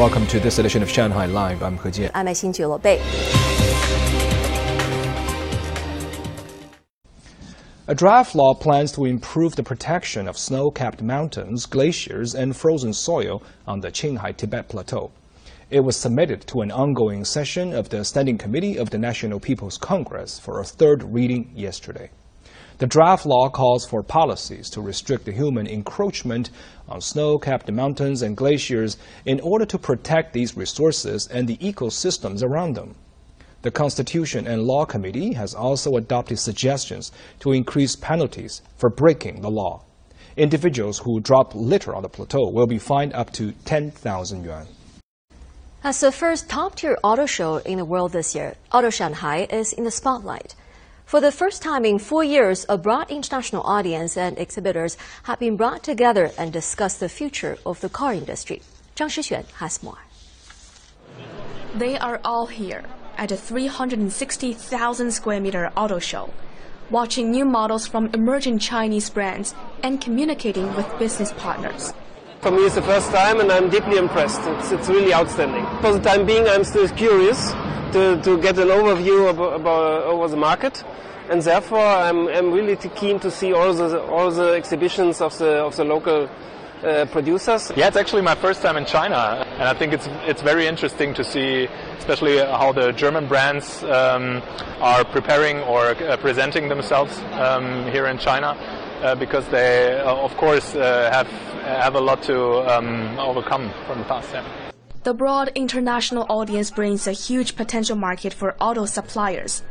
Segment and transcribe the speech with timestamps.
[0.00, 1.62] Welcome to this edition of Shanghai Live.
[1.62, 2.10] I'm He Jian.
[2.14, 2.54] I'm Xin
[7.86, 13.42] A draft law plans to improve the protection of snow-capped mountains, glaciers, and frozen soil
[13.66, 15.10] on the Qinghai Tibet Plateau.
[15.68, 19.76] It was submitted to an ongoing session of the Standing Committee of the National People's
[19.76, 22.08] Congress for a third reading yesterday.
[22.80, 26.48] The draft law calls for policies to restrict the human encroachment
[26.88, 28.96] on snow-capped mountains and glaciers
[29.26, 32.94] in order to protect these resources and the ecosystems around them.
[33.60, 39.50] The Constitution and Law Committee has also adopted suggestions to increase penalties for breaking the
[39.50, 39.84] law.
[40.38, 44.66] Individuals who drop litter on the plateau will be fined up to 10,000 yuan.
[45.84, 49.84] As the first top-tier auto show in the world this year, Auto Shanghai is in
[49.84, 50.54] the spotlight.
[51.10, 55.56] For the first time in four years, a broad international audience and exhibitors have been
[55.56, 58.62] brought together and discussed the future of the car industry.
[58.94, 59.98] Zhang Shixuan has more.
[61.74, 62.84] They are all here
[63.18, 66.30] at a 360,000 square meter auto show,
[66.90, 71.92] watching new models from emerging Chinese brands and communicating with business partners.
[72.40, 74.40] For me, it's the first time, and I'm deeply impressed.
[74.44, 75.66] It's, it's really outstanding.
[75.82, 77.52] For the time being, I'm still curious
[77.92, 80.82] to, to get an overview about, about over the market,
[81.28, 85.56] and therefore, I'm, I'm really keen to see all the all the exhibitions of the
[85.56, 86.30] of the local
[86.82, 87.70] uh, producers.
[87.76, 91.12] Yeah, it's actually my first time in China, and I think it's it's very interesting
[91.14, 94.40] to see, especially how the German brands um,
[94.80, 98.56] are preparing or uh, presenting themselves um, here in China,
[99.02, 101.28] uh, because they, uh, of course, uh, have
[101.64, 102.36] have a lot to
[102.72, 104.32] um, overcome from the past.
[104.32, 104.44] Yeah.
[105.02, 109.62] The broad international audience brings a huge potential market for auto suppliers.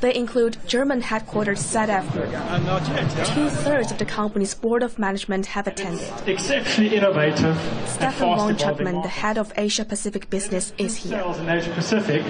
[0.00, 3.26] They include German headquartered ZF Group.
[3.34, 6.06] Two thirds of the company's board of management have attended.
[6.26, 7.56] Exceptionally innovative.
[7.86, 11.20] Stefan von Schuckmann, the head of Asia Pacific business, is here.
[11.22, 12.22] Sales in Asia Pacific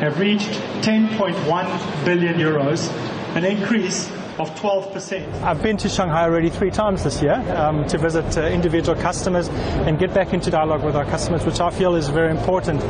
[0.00, 0.50] have reached
[0.82, 2.88] 10.1 billion euros,
[3.34, 4.08] an increase
[4.40, 5.42] of 12%.
[5.42, 9.48] I've been to Shanghai already three times this year um, to visit uh, individual customers
[9.48, 12.82] and get back into dialogue with our customers, which I feel is very important.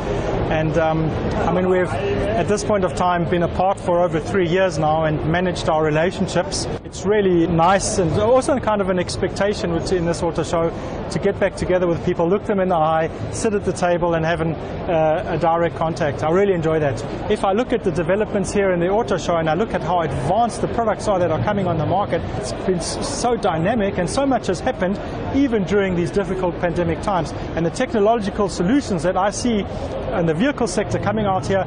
[0.51, 1.09] And um,
[1.47, 5.05] I mean, we've at this point of time been apart for over three years now
[5.05, 6.65] and managed our relationships.
[6.85, 10.69] It's really nice and also kind of an expectation in this auto show
[11.11, 14.13] to get back together with people, look them in the eye, sit at the table
[14.13, 16.23] and have an, uh, a direct contact.
[16.23, 17.01] I really enjoy that.
[17.31, 19.81] If I look at the developments here in the auto show and I look at
[19.81, 23.97] how advanced the products are that are coming on the market, it's been so dynamic
[23.97, 24.99] and so much has happened
[25.35, 27.31] even during these difficult pandemic times.
[27.55, 31.63] And the technological solutions that I see in the vehicle sector coming out here,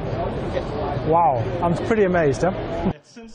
[1.07, 2.41] wow, I'm pretty amazed.
[2.41, 2.91] Huh?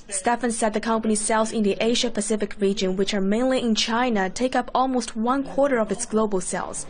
[0.09, 4.29] Stefan said the company's sales in the Asia Pacific region, which are mainly in China,
[4.29, 6.87] take up almost one quarter of its global sales.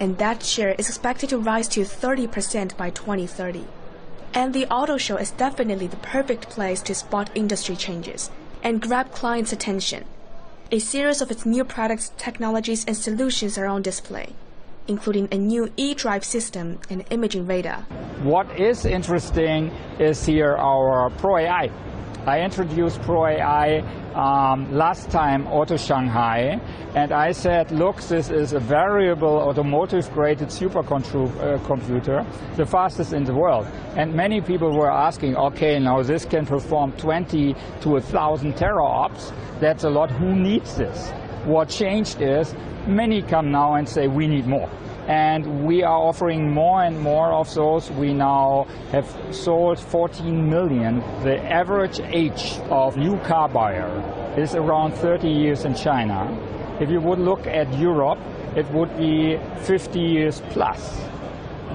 [0.00, 3.64] And that share is expected to rise to 30% by 2030.
[4.34, 8.30] And the auto show is definitely the perfect place to spot industry changes
[8.62, 10.04] and grab clients' attention.
[10.72, 14.32] A series of its new products, technologies, and solutions are on display,
[14.88, 17.82] including a new e-drive system and imaging radar.
[18.22, 21.70] What is interesting is here our Pro AI.
[22.26, 23.78] I introduced Pro AI
[24.16, 26.60] um, last time, Auto Shanghai,
[26.96, 33.32] and I said, look, this is a variable automotive-graded supercomputer, uh, the fastest in the
[33.32, 33.68] world.
[33.94, 39.32] And many people were asking, okay, now this can perform 20 to 1,000 teraops.
[39.60, 40.10] That's a lot.
[40.10, 41.10] Who needs this?
[41.44, 42.56] What changed is
[42.88, 44.68] many come now and say, we need more
[45.06, 47.90] and we are offering more and more of those.
[47.92, 51.00] We now have sold 14 million.
[51.22, 53.88] The average age of new car buyer
[54.36, 56.28] is around 30 years in China.
[56.80, 58.18] If you would look at Europe,
[58.56, 61.00] it would be 50 years plus.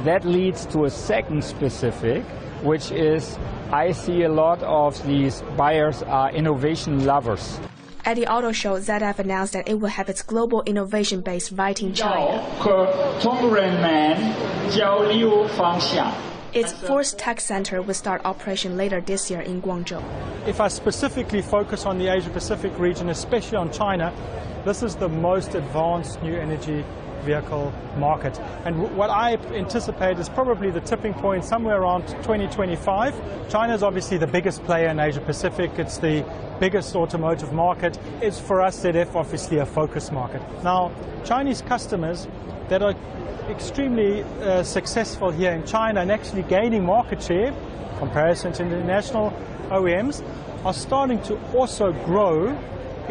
[0.04, 2.24] That leads to a second specific,
[2.64, 3.38] which is
[3.72, 7.60] I see a lot of these buyers are innovation lovers.
[8.04, 11.80] At the auto show, ZF announced that it will have its global innovation base right
[11.80, 12.44] in China.
[16.54, 20.04] Its fourth tech center will start operation later this year in Guangzhou.
[20.48, 24.12] If I specifically focus on the Asia Pacific region, especially on China,
[24.66, 26.84] this is the most advanced new energy
[27.22, 28.40] vehicle market.
[28.66, 33.50] And what I anticipate is probably the tipping point somewhere around 2025.
[33.50, 35.72] China is obviously the biggest player in Asia Pacific.
[35.78, 36.26] It's the
[36.60, 37.98] biggest automotive market.
[38.22, 40.42] It's for us ZF obviously a focus market.
[40.64, 40.92] Now,
[41.26, 42.28] Chinese customers
[42.70, 42.96] that are
[43.50, 47.54] extremely uh, successful here in China and actually gaining market share,
[47.98, 49.34] comparison to international
[49.70, 50.24] OEMs,
[50.64, 52.58] are starting to also grow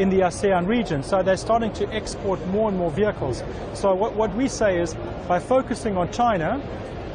[0.00, 1.02] in the ASEAN region.
[1.02, 3.43] So they're starting to export more and more vehicles.
[3.75, 4.94] So what, what we say is
[5.29, 6.61] by focusing on China,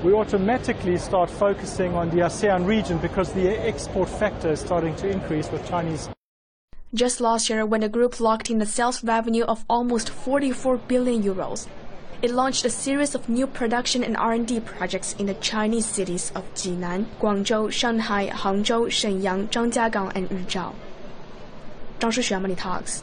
[0.04, 5.10] we automatically start focusing on the ASEAN region because the export factor is starting to
[5.10, 6.10] increase with Chinese.
[6.94, 11.24] Just last year, when the group locked in a sales revenue of almost 44 billion
[11.24, 11.68] euros,
[12.22, 16.44] it launched a series of new production and R&D projects in the Chinese cities of
[16.54, 20.74] Jinan, Guangzhou, Shanghai, Hangzhou, Shenyang, Zhangjiagang, and Rizhao.
[22.00, 23.00] 张世璇 Money Talks.